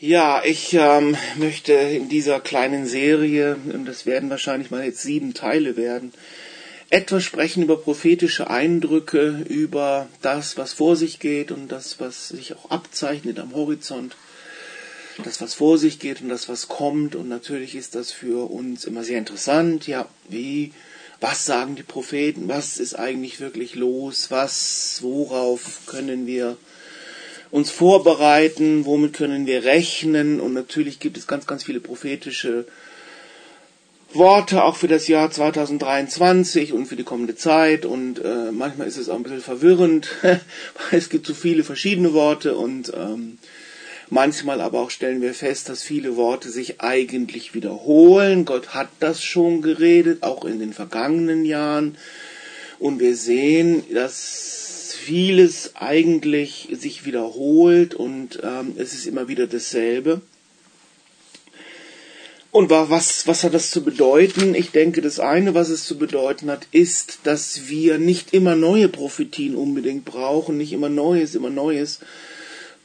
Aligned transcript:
Ja, 0.00 0.44
ich 0.44 0.74
ähm, 0.74 1.16
möchte 1.38 1.72
in 1.72 2.08
dieser 2.08 2.38
kleinen 2.38 2.86
Serie, 2.86 3.56
und 3.72 3.84
das 3.84 4.06
werden 4.06 4.30
wahrscheinlich 4.30 4.70
mal 4.70 4.84
jetzt 4.84 5.02
sieben 5.02 5.34
Teile 5.34 5.76
werden, 5.76 6.12
etwas 6.88 7.24
sprechen 7.24 7.64
über 7.64 7.76
prophetische 7.76 8.48
Eindrücke, 8.48 9.44
über 9.48 10.08
das, 10.22 10.56
was 10.56 10.72
vor 10.72 10.94
sich 10.94 11.18
geht 11.18 11.50
und 11.50 11.72
das, 11.72 11.98
was 11.98 12.28
sich 12.28 12.54
auch 12.54 12.70
abzeichnet 12.70 13.40
am 13.40 13.56
Horizont, 13.56 14.14
das, 15.24 15.40
was 15.40 15.54
vor 15.54 15.78
sich 15.78 15.98
geht 15.98 16.22
und 16.22 16.28
das, 16.28 16.48
was 16.48 16.68
kommt. 16.68 17.16
Und 17.16 17.28
natürlich 17.28 17.74
ist 17.74 17.96
das 17.96 18.12
für 18.12 18.48
uns 18.52 18.84
immer 18.84 19.02
sehr 19.02 19.18
interessant. 19.18 19.88
Ja, 19.88 20.08
wie, 20.28 20.72
was 21.20 21.44
sagen 21.44 21.74
die 21.74 21.82
Propheten? 21.82 22.46
Was 22.46 22.76
ist 22.76 22.94
eigentlich 22.94 23.40
wirklich 23.40 23.74
los? 23.74 24.30
Was, 24.30 25.00
worauf 25.02 25.80
können 25.86 26.28
wir 26.28 26.56
uns 27.50 27.70
vorbereiten, 27.70 28.84
womit 28.84 29.14
können 29.14 29.46
wir 29.46 29.64
rechnen. 29.64 30.40
Und 30.40 30.52
natürlich 30.54 31.00
gibt 31.00 31.16
es 31.16 31.26
ganz, 31.26 31.46
ganz 31.46 31.64
viele 31.64 31.80
prophetische 31.80 32.66
Worte 34.12 34.64
auch 34.64 34.76
für 34.76 34.88
das 34.88 35.06
Jahr 35.06 35.30
2023 35.30 36.72
und 36.72 36.86
für 36.86 36.96
die 36.96 37.04
kommende 37.04 37.36
Zeit. 37.36 37.84
Und 37.84 38.18
äh, 38.24 38.52
manchmal 38.52 38.86
ist 38.86 38.96
es 38.96 39.08
auch 39.08 39.16
ein 39.16 39.22
bisschen 39.22 39.40
verwirrend, 39.40 40.08
weil 40.22 40.98
es 40.98 41.10
gibt 41.10 41.26
so 41.26 41.34
viele 41.34 41.64
verschiedene 41.64 42.12
Worte. 42.14 42.56
Und 42.56 42.92
ähm, 42.94 43.38
manchmal 44.08 44.60
aber 44.60 44.80
auch 44.80 44.90
stellen 44.90 45.20
wir 45.20 45.34
fest, 45.34 45.68
dass 45.68 45.82
viele 45.82 46.16
Worte 46.16 46.50
sich 46.50 46.80
eigentlich 46.80 47.54
wiederholen. 47.54 48.44
Gott 48.44 48.74
hat 48.74 48.88
das 49.00 49.22
schon 49.22 49.62
geredet, 49.62 50.22
auch 50.22 50.44
in 50.44 50.58
den 50.58 50.72
vergangenen 50.72 51.44
Jahren. 51.44 51.96
Und 52.78 53.00
wir 53.00 53.16
sehen, 53.16 53.82
dass 53.92 54.57
vieles 55.08 55.72
eigentlich 55.74 56.68
sich 56.72 57.06
wiederholt 57.06 57.94
und 57.94 58.40
ähm, 58.42 58.74
es 58.76 58.92
ist 58.92 59.06
immer 59.06 59.26
wieder 59.26 59.46
dasselbe. 59.46 60.20
Und 62.50 62.68
was, 62.68 63.26
was 63.26 63.42
hat 63.42 63.54
das 63.54 63.70
zu 63.70 63.82
bedeuten? 63.82 64.54
Ich 64.54 64.70
denke, 64.70 65.00
das 65.00 65.18
eine, 65.18 65.54
was 65.54 65.70
es 65.70 65.86
zu 65.86 65.96
bedeuten 65.96 66.50
hat, 66.50 66.66
ist, 66.72 67.20
dass 67.24 67.68
wir 67.68 67.96
nicht 67.96 68.34
immer 68.34 68.54
neue 68.54 68.88
Prophetien 68.88 69.54
unbedingt 69.56 70.04
brauchen, 70.04 70.58
nicht 70.58 70.74
immer 70.74 70.90
Neues, 70.90 71.34
immer 71.34 71.50
Neues, 71.50 72.00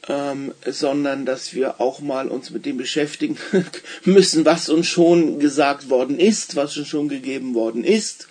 ähm, 0.08 0.54
sondern 0.64 1.26
dass 1.26 1.52
wir 1.52 1.78
auch 1.78 2.00
mal 2.00 2.28
uns 2.28 2.50
mit 2.50 2.64
dem 2.64 2.78
beschäftigen 2.78 3.36
müssen, 4.06 4.46
was 4.46 4.70
uns 4.70 4.86
schon 4.86 5.40
gesagt 5.40 5.90
worden 5.90 6.18
ist, 6.18 6.56
was 6.56 6.74
uns 6.78 6.88
schon 6.88 7.10
gegeben 7.10 7.54
worden 7.54 7.84
ist 7.84 8.28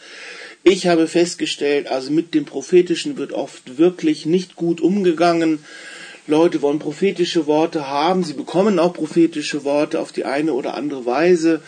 ich 0.64 0.88
habe 0.88 1.08
festgestellt, 1.08 1.88
also 1.88 2.12
mit 2.12 2.34
dem 2.34 2.46
Prophetischen 2.46 3.18
wird 3.18 3.34
oft 3.34 3.78
wirklich 3.78 4.26
nicht 4.26 4.56
gut 4.56 4.80
umgegangen. 4.80 5.60
Leute 6.26 6.62
wollen 6.62 6.80
prophetische 6.80 7.48
Worte 7.48 7.88
haben, 7.88 8.24
sie 8.24 8.34
bekommen 8.34 8.80
auch 8.80 8.94
prophetische 8.94 9.66
Worte 9.66 10.00
auf 10.00 10.14
die 10.14 10.24
eine 10.24 10.54
oder 10.54 10.76
andere 10.76 11.06
Weise. 11.06 11.62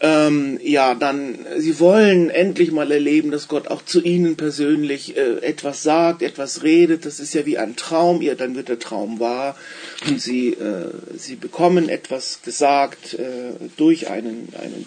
Ähm, 0.00 0.60
ja, 0.62 0.94
dann, 0.94 1.44
sie 1.56 1.80
wollen 1.80 2.30
endlich 2.30 2.70
mal 2.70 2.90
erleben, 2.90 3.32
dass 3.32 3.48
Gott 3.48 3.66
auch 3.66 3.84
zu 3.84 4.00
ihnen 4.00 4.36
persönlich 4.36 5.16
äh, 5.16 5.38
etwas 5.40 5.82
sagt, 5.82 6.22
etwas 6.22 6.62
redet. 6.62 7.04
Das 7.04 7.18
ist 7.18 7.34
ja 7.34 7.46
wie 7.46 7.58
ein 7.58 7.74
Traum. 7.74 8.22
Ja, 8.22 8.36
dann 8.36 8.54
wird 8.54 8.68
der 8.68 8.78
Traum 8.78 9.18
wahr 9.18 9.56
und 10.06 10.20
sie, 10.20 10.50
äh, 10.50 10.90
sie 11.16 11.34
bekommen 11.34 11.88
etwas 11.88 12.42
gesagt 12.44 13.14
äh, 13.14 13.54
durch 13.76 14.08
einen, 14.08 14.52
einen 14.60 14.86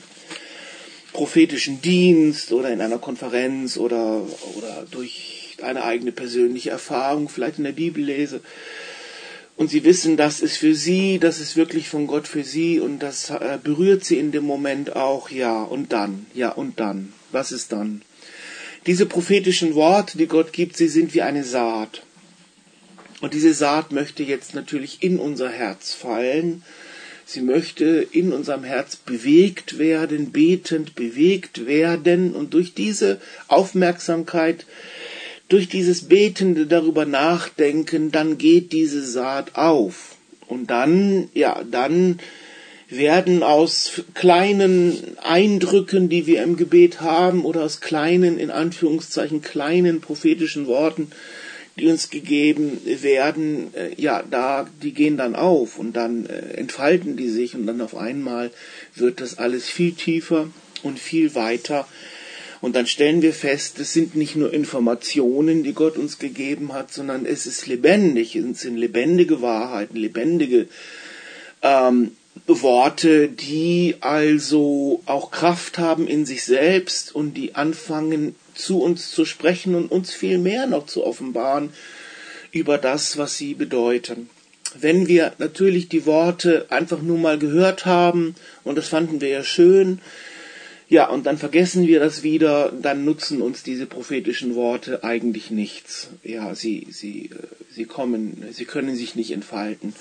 prophetischen 1.21 1.83
Dienst 1.83 2.51
oder 2.51 2.71
in 2.71 2.81
einer 2.81 2.97
Konferenz 2.97 3.77
oder, 3.77 4.25
oder 4.55 4.87
durch 4.89 5.55
eine 5.61 5.83
eigene 5.83 6.11
persönliche 6.11 6.71
Erfahrung, 6.71 7.29
vielleicht 7.29 7.59
in 7.59 7.63
der 7.63 7.73
Bibel 7.73 8.03
lese. 8.03 8.41
Und 9.55 9.69
sie 9.69 9.83
wissen, 9.83 10.17
das 10.17 10.41
ist 10.41 10.57
für 10.57 10.73
sie, 10.73 11.19
das 11.19 11.39
ist 11.39 11.55
wirklich 11.55 11.87
von 11.89 12.07
Gott 12.07 12.27
für 12.27 12.43
sie 12.43 12.79
und 12.79 13.03
das 13.03 13.29
äh, 13.29 13.59
berührt 13.63 14.03
sie 14.03 14.17
in 14.17 14.31
dem 14.31 14.45
Moment 14.45 14.95
auch, 14.95 15.29
ja, 15.29 15.61
und 15.61 15.93
dann, 15.93 16.25
ja, 16.33 16.49
und 16.49 16.79
dann. 16.79 17.13
Was 17.31 17.51
ist 17.51 17.71
dann? 17.71 18.01
Diese 18.87 19.05
prophetischen 19.05 19.75
Worte, 19.75 20.17
die 20.17 20.25
Gott 20.25 20.51
gibt, 20.53 20.75
sie 20.75 20.87
sind 20.87 21.13
wie 21.13 21.21
eine 21.21 21.43
Saat. 21.43 22.01
Und 23.19 23.35
diese 23.35 23.53
Saat 23.53 23.91
möchte 23.91 24.23
jetzt 24.23 24.55
natürlich 24.55 25.03
in 25.03 25.19
unser 25.19 25.51
Herz 25.51 25.93
fallen 25.93 26.63
Sie 27.33 27.39
möchte 27.39 28.05
in 28.11 28.33
unserem 28.33 28.65
Herz 28.65 28.97
bewegt 28.97 29.79
werden, 29.79 30.33
betend 30.33 30.95
bewegt 30.95 31.65
werden 31.65 32.33
und 32.33 32.53
durch 32.53 32.73
diese 32.73 33.21
Aufmerksamkeit, 33.47 34.65
durch 35.47 35.69
dieses 35.69 36.09
betende 36.09 36.65
darüber 36.67 37.05
nachdenken, 37.05 38.11
dann 38.11 38.37
geht 38.37 38.73
diese 38.73 39.01
Saat 39.01 39.55
auf. 39.55 40.17
Und 40.49 40.71
dann, 40.71 41.29
ja, 41.33 41.63
dann 41.63 42.19
werden 42.89 43.43
aus 43.43 44.01
kleinen 44.13 45.17
Eindrücken, 45.19 46.09
die 46.09 46.27
wir 46.27 46.43
im 46.43 46.57
Gebet 46.57 46.99
haben, 46.99 47.45
oder 47.45 47.63
aus 47.63 47.79
kleinen, 47.79 48.39
in 48.39 48.51
Anführungszeichen, 48.51 49.41
kleinen 49.41 50.01
prophetischen 50.01 50.67
Worten, 50.67 51.11
die 51.77 51.87
uns 51.87 52.09
gegeben 52.09 52.79
werden, 52.85 53.73
äh, 53.73 53.93
ja, 53.97 54.23
da, 54.29 54.67
die 54.81 54.93
gehen 54.93 55.17
dann 55.17 55.35
auf 55.35 55.79
und 55.79 55.93
dann 55.93 56.25
äh, 56.25 56.53
entfalten 56.55 57.15
die 57.15 57.29
sich 57.29 57.55
und 57.55 57.65
dann 57.65 57.81
auf 57.81 57.95
einmal 57.95 58.51
wird 58.95 59.21
das 59.21 59.37
alles 59.37 59.69
viel 59.69 59.93
tiefer 59.93 60.49
und 60.83 60.99
viel 60.99 61.33
weiter. 61.35 61.87
Und 62.59 62.75
dann 62.75 62.85
stellen 62.85 63.23
wir 63.23 63.33
fest, 63.33 63.79
es 63.79 63.93
sind 63.93 64.15
nicht 64.15 64.35
nur 64.35 64.53
Informationen, 64.53 65.63
die 65.63 65.73
Gott 65.73 65.97
uns 65.97 66.19
gegeben 66.19 66.73
hat, 66.73 66.93
sondern 66.93 67.25
es 67.25 67.47
ist 67.47 67.65
lebendig, 67.65 68.35
es 68.35 68.61
sind 68.61 68.77
lebendige 68.77 69.41
Wahrheiten, 69.41 69.97
lebendige 69.97 70.67
ähm, 71.63 72.11
Worte, 72.45 73.29
die 73.29 73.95
also 74.01 75.01
auch 75.05 75.31
Kraft 75.31 75.79
haben 75.79 76.07
in 76.07 76.25
sich 76.25 76.43
selbst 76.43 77.15
und 77.15 77.33
die 77.33 77.55
anfangen 77.55 78.35
zu 78.53 78.81
uns 78.81 79.11
zu 79.11 79.25
sprechen 79.25 79.75
und 79.75 79.91
uns 79.91 80.13
viel 80.13 80.37
mehr 80.37 80.67
noch 80.67 80.85
zu 80.85 81.05
offenbaren 81.05 81.71
über 82.51 82.77
das, 82.77 83.17
was 83.17 83.37
sie 83.37 83.53
bedeuten. 83.53 84.29
Wenn 84.79 85.07
wir 85.07 85.33
natürlich 85.37 85.89
die 85.89 86.05
Worte 86.05 86.65
einfach 86.69 87.01
nur 87.01 87.17
mal 87.17 87.37
gehört 87.37 87.85
haben 87.85 88.35
und 88.63 88.77
das 88.77 88.87
fanden 88.87 89.19
wir 89.21 89.29
ja 89.29 89.43
schön, 89.43 89.99
ja, 90.91 91.07
und 91.07 91.25
dann 91.25 91.37
vergessen 91.37 91.87
wir 91.87 92.01
das 92.01 92.21
wieder, 92.21 92.73
dann 92.73 93.05
nutzen 93.05 93.41
uns 93.41 93.63
diese 93.63 93.85
prophetischen 93.85 94.55
Worte 94.55 95.05
eigentlich 95.05 95.49
nichts. 95.49 96.09
Ja, 96.21 96.53
sie, 96.53 96.85
sie, 96.89 97.27
äh, 97.27 97.35
sie 97.73 97.85
kommen, 97.85 98.43
sie 98.51 98.65
können 98.65 98.97
sich 98.97 99.15
nicht 99.15 99.31
entfalten. 99.31 99.95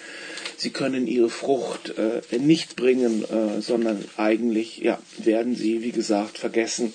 Sie 0.57 0.71
können 0.71 1.07
ihre 1.07 1.31
Frucht 1.31 1.95
äh, 1.97 2.39
nicht 2.41 2.75
bringen, 2.75 3.23
äh, 3.23 3.61
sondern 3.61 4.05
eigentlich, 4.17 4.79
ja, 4.79 4.99
werden 5.19 5.55
sie, 5.55 5.85
wie 5.85 5.93
gesagt, 5.93 6.39
vergessen. 6.39 6.93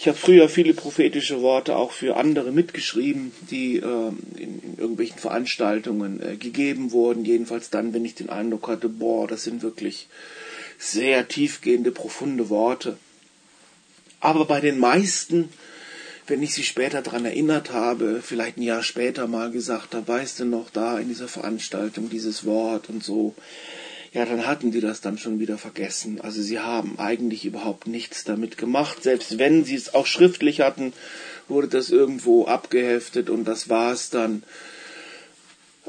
Ich 0.00 0.08
habe 0.08 0.16
früher 0.16 0.48
viele 0.48 0.72
prophetische 0.72 1.42
Worte 1.42 1.76
auch 1.76 1.92
für 1.92 2.16
andere 2.16 2.52
mitgeschrieben, 2.52 3.32
die 3.50 3.76
äh, 3.76 4.08
in, 4.38 4.62
in, 4.62 4.78
irgendwelchen 4.78 5.18
Veranstaltungen 5.18 6.22
äh, 6.22 6.36
gegeben 6.36 6.90
wurden. 6.92 7.26
Jedenfalls 7.26 7.68
dann, 7.68 7.92
wenn 7.92 8.06
ich 8.06 8.14
den 8.14 8.30
Eindruck 8.30 8.68
hatte, 8.68 8.88
boah, 8.88 9.28
das 9.28 9.44
sind 9.44 9.60
wirklich 9.60 10.08
sehr 10.78 11.28
tiefgehende, 11.28 11.90
profunde 11.90 12.48
Worte. 12.48 12.96
Aber 14.20 14.46
bei 14.46 14.62
den 14.62 14.78
meisten, 14.78 15.50
wenn 16.26 16.42
ich 16.42 16.54
sie 16.54 16.64
später 16.64 17.02
daran 17.02 17.26
erinnert 17.26 17.70
habe, 17.70 18.22
vielleicht 18.22 18.56
ein 18.56 18.62
Jahr 18.62 18.82
später 18.82 19.26
mal 19.26 19.50
gesagt 19.50 19.94
habe, 19.94 20.08
weißt 20.08 20.40
du 20.40 20.44
noch 20.46 20.70
da 20.70 20.98
in 20.98 21.08
dieser 21.08 21.28
Veranstaltung 21.28 22.08
dieses 22.08 22.46
Wort 22.46 22.88
und 22.88 23.04
so, 23.04 23.34
ja, 24.12 24.24
dann 24.24 24.46
hatten 24.46 24.72
die 24.72 24.80
das 24.80 25.00
dann 25.00 25.18
schon 25.18 25.38
wieder 25.38 25.56
vergessen. 25.56 26.20
Also 26.20 26.42
sie 26.42 26.58
haben 26.58 26.98
eigentlich 26.98 27.44
überhaupt 27.44 27.86
nichts 27.86 28.24
damit 28.24 28.58
gemacht. 28.58 29.02
Selbst 29.04 29.38
wenn 29.38 29.64
sie 29.64 29.76
es 29.76 29.94
auch 29.94 30.06
schriftlich 30.06 30.60
hatten, 30.60 30.92
wurde 31.48 31.68
das 31.68 31.90
irgendwo 31.90 32.46
abgeheftet 32.46 33.30
und 33.30 33.44
das 33.44 33.68
war 33.68 33.92
es 33.92 34.10
dann. 34.10 34.42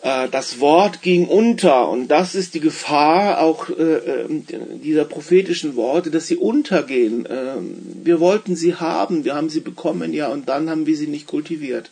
Äh, 0.03 0.29
das 0.29 0.59
Wort 0.59 1.01
ging 1.01 1.27
unter 1.27 1.89
und 1.89 2.09
das 2.09 2.35
ist 2.35 2.53
die 2.53 2.59
Gefahr 2.59 3.39
auch 3.39 3.69
äh, 3.69 3.73
äh, 3.73 4.43
dieser 4.83 5.05
prophetischen 5.05 5.75
Worte, 5.75 6.11
dass 6.11 6.27
sie 6.27 6.37
untergehen. 6.37 7.27
Ähm, 7.27 7.77
wir 8.03 8.19
wollten 8.19 8.55
sie 8.55 8.75
haben, 8.75 9.25
wir 9.25 9.33
haben 9.33 9.49
sie 9.49 9.61
bekommen, 9.61 10.13
ja, 10.13 10.27
und 10.27 10.47
dann 10.47 10.69
haben 10.69 10.85
wir 10.85 10.95
sie 10.95 11.07
nicht 11.07 11.25
kultiviert. 11.25 11.89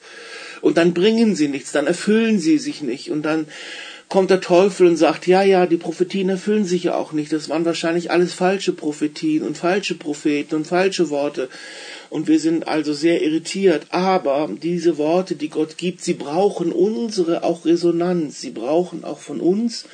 Und 0.62 0.78
dann 0.78 0.94
bringen 0.94 1.36
sie 1.36 1.48
nichts, 1.48 1.72
dann 1.72 1.88
erfüllen 1.88 2.40
sie 2.40 2.60
sich 2.60 2.82
nicht 2.82 3.10
und 3.10 3.24
dann 3.24 3.48
kommt 4.10 4.32
der 4.32 4.42
Teufel 4.42 4.88
und 4.88 4.98
sagt, 4.98 5.28
ja, 5.28 5.44
ja, 5.44 5.68
die 5.68 5.78
Prophetien 5.78 6.30
erfüllen 6.30 6.66
sich 6.66 6.86
ja 6.86 6.96
auch 6.96 7.12
nicht. 7.12 7.32
Das 7.32 7.48
waren 7.48 7.64
wahrscheinlich 7.64 8.10
alles 8.10 8.34
falsche 8.34 8.74
Prophetien 8.74 9.44
und 9.44 9.56
falsche 9.56 9.94
Propheten 9.94 10.56
und 10.56 10.68
falsche 10.68 11.12
Worte. 11.12 11.48
Und 12.10 12.28
wir 12.28 12.40
sind 12.40 12.68
also 12.68 12.92
sehr 12.92 13.22
irritiert. 13.22 13.86
Aber 13.92 14.50
diese 14.62 14.98
Worte, 14.98 15.36
die 15.36 15.50
Gott 15.50 15.78
gibt, 15.78 16.04
sie 16.04 16.16
brauchen 16.16 16.72
unsere 16.72 17.44
auch 17.44 17.66
Resonanz. 17.66 18.42
Sie 18.42 18.50
brauchen 18.50 19.04
auch 19.04 19.20
von 19.20 19.40
uns, 19.40 19.86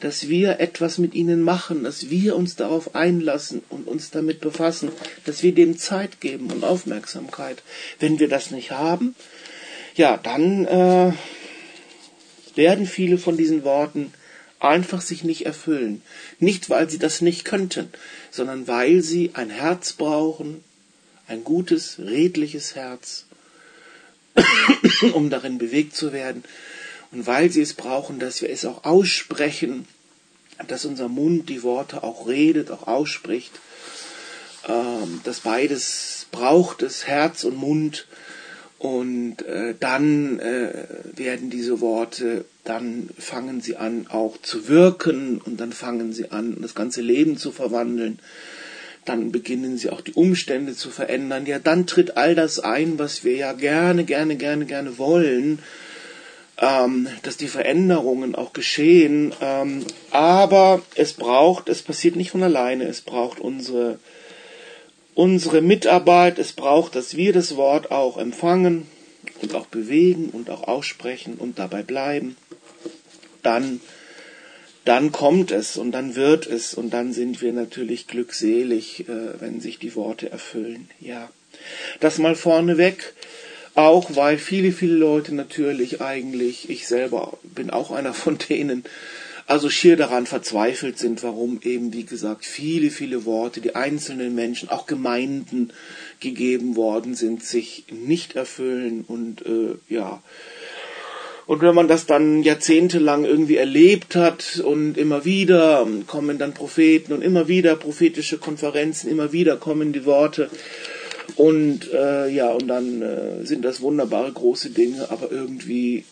dass 0.00 0.28
wir 0.28 0.58
etwas 0.58 0.98
mit 0.98 1.14
ihnen 1.14 1.40
machen, 1.40 1.84
dass 1.84 2.10
wir 2.10 2.34
uns 2.34 2.56
darauf 2.56 2.96
einlassen 2.96 3.62
und 3.68 3.86
uns 3.86 4.10
damit 4.10 4.40
befassen, 4.40 4.90
dass 5.26 5.44
wir 5.44 5.54
dem 5.54 5.78
Zeit 5.78 6.20
geben 6.20 6.50
und 6.50 6.64
Aufmerksamkeit. 6.64 7.62
Wenn 8.00 8.18
wir 8.18 8.28
das 8.28 8.50
nicht 8.50 8.72
haben, 8.72 9.14
ja, 9.94 10.16
dann 10.16 10.64
äh, 10.64 11.12
werden 12.60 12.86
viele 12.86 13.16
von 13.16 13.38
diesen 13.38 13.64
Worten 13.64 14.12
einfach 14.58 15.00
sich 15.00 15.24
nicht 15.24 15.46
erfüllen. 15.46 16.02
Nicht, 16.38 16.68
weil 16.68 16.90
sie 16.90 16.98
das 16.98 17.22
nicht 17.22 17.46
könnten, 17.46 17.88
sondern 18.30 18.68
weil 18.68 19.00
sie 19.00 19.30
ein 19.32 19.48
Herz 19.48 19.94
brauchen, 19.94 20.62
ein 21.26 21.42
gutes, 21.42 21.98
redliches 21.98 22.74
Herz, 22.74 23.24
um 25.14 25.30
darin 25.30 25.56
bewegt 25.56 25.96
zu 25.96 26.12
werden. 26.12 26.44
Und 27.12 27.26
weil 27.26 27.50
sie 27.50 27.62
es 27.62 27.72
brauchen, 27.72 28.18
dass 28.18 28.42
wir 28.42 28.50
es 28.50 28.66
auch 28.66 28.84
aussprechen, 28.84 29.88
dass 30.68 30.84
unser 30.84 31.08
Mund 31.08 31.48
die 31.48 31.62
Worte 31.62 32.02
auch 32.02 32.28
redet, 32.28 32.70
auch 32.70 32.86
ausspricht. 32.86 33.52
Ähm, 34.68 35.22
dass 35.24 35.40
beides 35.40 36.26
braucht 36.30 36.82
es, 36.82 37.06
Herz 37.06 37.44
und 37.44 37.56
Mund. 37.56 38.06
Und 38.80 39.42
äh, 39.42 39.74
dann 39.78 40.40
äh, 40.40 40.72
werden 41.14 41.50
diese 41.50 41.82
Worte, 41.82 42.46
dann 42.64 43.10
fangen 43.18 43.60
sie 43.60 43.76
an 43.76 44.06
auch 44.08 44.40
zu 44.40 44.68
wirken 44.68 45.38
und 45.44 45.60
dann 45.60 45.74
fangen 45.74 46.14
sie 46.14 46.30
an, 46.30 46.56
das 46.62 46.74
ganze 46.74 47.02
Leben 47.02 47.36
zu 47.36 47.52
verwandeln. 47.52 48.20
Dann 49.04 49.32
beginnen 49.32 49.76
sie 49.76 49.90
auch 49.90 50.00
die 50.00 50.14
Umstände 50.14 50.74
zu 50.74 50.88
verändern. 50.88 51.44
Ja, 51.44 51.58
dann 51.58 51.86
tritt 51.86 52.16
all 52.16 52.34
das 52.34 52.58
ein, 52.58 52.98
was 52.98 53.22
wir 53.22 53.34
ja 53.34 53.52
gerne, 53.52 54.04
gerne, 54.04 54.36
gerne, 54.36 54.64
gerne 54.64 54.96
wollen, 54.96 55.58
ähm, 56.56 57.06
dass 57.22 57.36
die 57.36 57.48
Veränderungen 57.48 58.34
auch 58.34 58.54
geschehen. 58.54 59.34
Ähm, 59.42 59.84
aber 60.10 60.80
es 60.94 61.12
braucht, 61.12 61.68
es 61.68 61.82
passiert 61.82 62.16
nicht 62.16 62.30
von 62.30 62.42
alleine, 62.42 62.84
es 62.84 63.02
braucht 63.02 63.40
unsere 63.40 63.98
unsere 65.20 65.60
Mitarbeit, 65.60 66.38
es 66.38 66.54
braucht, 66.54 66.94
dass 66.94 67.14
wir 67.14 67.34
das 67.34 67.56
Wort 67.56 67.90
auch 67.90 68.16
empfangen 68.16 68.86
und 69.42 69.54
auch 69.54 69.66
bewegen 69.66 70.30
und 70.30 70.48
auch 70.48 70.66
aussprechen 70.66 71.34
und 71.34 71.58
dabei 71.58 71.82
bleiben, 71.82 72.38
dann, 73.42 73.82
dann 74.86 75.12
kommt 75.12 75.50
es 75.50 75.76
und 75.76 75.92
dann 75.92 76.16
wird 76.16 76.46
es 76.46 76.72
und 76.72 76.94
dann 76.94 77.12
sind 77.12 77.42
wir 77.42 77.52
natürlich 77.52 78.06
glückselig, 78.06 79.10
äh, 79.10 79.38
wenn 79.40 79.60
sich 79.60 79.78
die 79.78 79.94
Worte 79.94 80.30
erfüllen. 80.30 80.88
Ja, 81.00 81.30
das 82.00 82.16
mal 82.16 82.34
vorneweg. 82.34 83.12
Auch 83.74 84.16
weil 84.16 84.38
viele, 84.38 84.72
viele 84.72 84.94
Leute 84.94 85.34
natürlich 85.34 86.00
eigentlich, 86.00 86.70
ich 86.70 86.88
selber 86.88 87.38
bin 87.42 87.68
auch 87.68 87.90
einer 87.90 88.14
von 88.14 88.38
denen, 88.38 88.84
also 89.50 89.68
schier 89.68 89.96
daran 89.96 90.26
verzweifelt 90.26 90.98
sind, 90.98 91.24
warum 91.24 91.58
eben, 91.64 91.92
wie 91.92 92.04
gesagt, 92.04 92.44
viele, 92.44 92.90
viele 92.90 93.24
Worte, 93.24 93.60
die 93.60 93.74
einzelnen 93.74 94.32
Menschen, 94.34 94.68
auch 94.68 94.86
Gemeinden 94.86 95.72
gegeben 96.20 96.76
worden 96.76 97.14
sind, 97.14 97.42
sich 97.42 97.86
nicht 97.90 98.36
erfüllen 98.36 99.04
und 99.06 99.44
äh, 99.44 99.74
ja. 99.88 100.22
Und 101.46 101.62
wenn 101.62 101.74
man 101.74 101.88
das 101.88 102.06
dann 102.06 102.44
jahrzehntelang 102.44 103.24
irgendwie 103.24 103.56
erlebt 103.56 104.14
hat 104.14 104.62
und 104.64 104.96
immer 104.96 105.24
wieder 105.24 105.84
kommen 106.06 106.38
dann 106.38 106.54
Propheten 106.54 107.12
und 107.12 107.22
immer 107.22 107.48
wieder 107.48 107.74
prophetische 107.74 108.38
Konferenzen, 108.38 109.10
immer 109.10 109.32
wieder 109.32 109.56
kommen 109.56 109.92
die 109.92 110.06
Worte 110.06 110.48
und 111.34 111.92
äh, 111.92 112.28
ja, 112.28 112.52
und 112.52 112.68
dann 112.68 113.02
äh, 113.02 113.44
sind 113.44 113.64
das 113.64 113.80
wunderbare 113.80 114.30
große 114.30 114.70
Dinge, 114.70 115.10
aber 115.10 115.32
irgendwie 115.32 116.04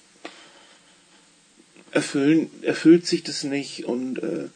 erfüllen, 1.92 2.50
erfüllt 2.62 3.06
sich 3.06 3.22
das 3.22 3.44
nicht 3.44 3.84
und 3.84 4.22
äh, 4.22 4.48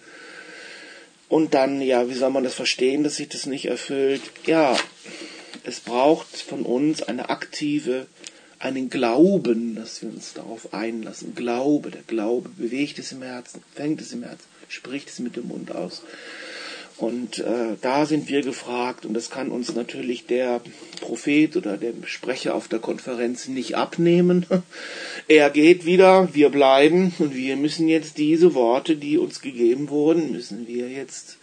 und 1.29 1.55
dann, 1.55 1.81
ja, 1.81 2.11
wie 2.11 2.14
soll 2.14 2.29
man 2.29 2.44
das 2.44 2.52
verstehen, 2.52 3.05
dass 3.05 3.17
sich 3.17 3.31
das 3.31 3.46
nicht 3.46 3.64
erfüllt? 3.64 4.20
Ja, 4.44 4.76
es 5.64 5.81
braucht 5.81 6.37
von 6.37 6.62
uns 6.62 7.02
eine 7.02 7.31
aktive, 7.31 8.06
einen 8.58 8.90
Glauben, 8.90 9.75
dass 9.75 10.02
wir 10.02 10.11
uns 10.11 10.34
darauf 10.34 10.75
einlassen. 10.75 11.34
Glaube, 11.34 11.90
der 11.90 12.02
Glaube 12.02 12.50
bewegt 12.50 12.99
es 12.99 13.12
im 13.12 13.23
Herzen, 13.23 13.62
fängt 13.75 14.02
es 14.02 14.12
im 14.12 14.25
Herzen, 14.25 14.44
spricht 14.69 15.08
es 15.08 15.20
mit 15.20 15.37
dem 15.37 15.49
Mund 15.49 15.75
aus. 15.75 16.02
Und 16.98 17.38
äh, 17.38 17.76
da 17.80 18.06
sind 18.06 18.28
wir 18.28 18.42
gefragt 18.42 19.06
und 19.06 19.14
das 19.14 19.30
kann 19.30 19.50
uns 19.50 19.74
natürlich 19.74 20.26
der 20.26 20.60
Prophet 21.00 21.56
oder 21.56 21.76
der 21.76 21.94
Sprecher 22.04 22.54
auf 22.54 22.68
der 22.68 22.78
Konferenz 22.78 23.48
nicht 23.48 23.76
abnehmen. 23.76 24.46
Er 25.28 25.50
geht 25.50 25.86
wieder, 25.86 26.34
wir 26.34 26.50
bleiben 26.50 27.14
und 27.20 27.34
wir 27.34 27.56
müssen 27.56 27.86
jetzt 27.86 28.18
diese 28.18 28.54
Worte, 28.54 28.96
die 28.96 29.18
uns 29.18 29.40
gegeben 29.40 29.88
wurden, 29.88 30.32
müssen 30.32 30.66
wir 30.66 30.88
jetzt 30.88 31.38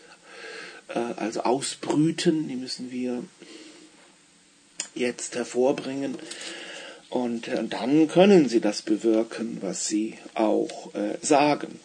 äh, 0.90 1.00
also 1.16 1.42
ausbrüten, 1.42 2.50
die 2.50 2.56
müssen 2.56 2.92
wir 2.92 3.24
jetzt 4.96 5.36
hervorbringen. 5.36 6.16
Und 7.10 7.48
äh, 7.48 7.64
dann 7.64 8.08
können 8.08 8.50
sie 8.50 8.60
das 8.60 8.82
bewirken, 8.82 9.58
was 9.62 9.88
sie 9.88 10.16
auch 10.36 10.94
äh, 10.94 11.18
sagen. 11.22 11.80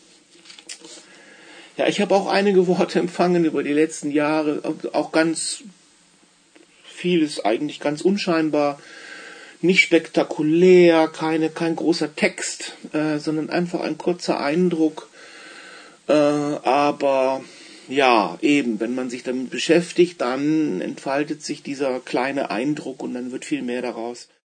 Ja, 1.76 1.88
ich 1.88 2.00
habe 2.00 2.15
auch 2.15 2.29
einige 2.29 2.67
Worte 2.69 3.00
empfangen 3.00 3.44
über 3.44 3.62
die 3.62 3.73
letzten 3.73 4.11
Jahre, 4.11 4.62
auch 4.93 5.11
ganz 5.11 5.65
vieles 6.85 7.44
eigentlich 7.44 7.81
ganz 7.81 8.00
unscheinbar, 8.00 8.81
nicht 9.61 9.81
spektakulär, 9.81 11.09
keine, 11.09 11.50
kein 11.50 11.75
großer 11.75 12.15
Text, 12.15 12.75
äh, 12.93 13.19
sondern 13.19 13.50
einfach 13.50 13.81
ein 13.81 13.99
kurzer 13.99 14.38
Eindruck. 14.38 15.09
Äh, 16.06 16.12
aber 16.12 17.43
ja, 17.88 18.38
eben, 18.41 18.79
wenn 18.79 18.94
man 18.94 19.11
sich 19.11 19.23
damit 19.23 19.50
beschäftigt, 19.50 20.20
dann 20.20 20.81
entfaltet 20.81 21.43
sich 21.43 21.62
dieser 21.62 22.00
kleine 22.00 22.50
Eindruck 22.50 23.03
und 23.03 23.15
dann 23.15 23.32
wird 23.32 23.44
viel 23.44 23.62
mehr 23.62 23.82
daraus. 23.82 24.29